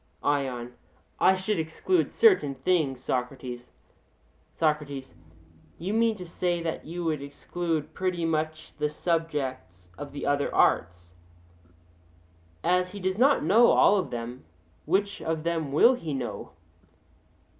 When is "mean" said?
5.93-6.15